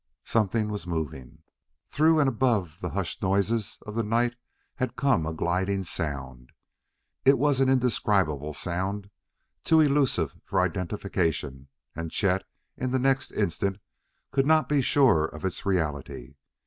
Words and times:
Something 0.25 0.69
was 0.69 0.87
moving! 0.87 1.43
Through 1.87 2.19
and 2.19 2.27
above 2.27 2.79
the 2.79 2.89
hushed 2.89 3.21
noises 3.21 3.77
of 3.85 3.93
the 3.93 4.01
night 4.01 4.35
had 4.77 4.95
come 4.95 5.27
a 5.27 5.31
gliding 5.31 5.83
sound. 5.83 6.53
It 7.23 7.37
was 7.37 7.59
an 7.59 7.69
indescribable 7.69 8.55
sound, 8.55 9.11
too 9.63 9.79
elusive 9.79 10.39
for 10.43 10.59
identification; 10.59 11.67
and 11.95 12.09
Chet, 12.09 12.45
in 12.75 12.89
the 12.89 12.97
next 12.97 13.29
instant, 13.33 13.77
could 14.31 14.47
not 14.47 14.67
be 14.67 14.81
sure 14.81 15.25
of 15.25 15.45
its 15.45 15.67
reality. 15.67 16.33